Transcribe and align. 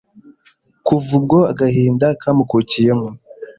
kuva 0.85 1.09
ubwo 1.19 1.37
agahinda 1.51 2.07
kamukukiyemo 2.21 3.09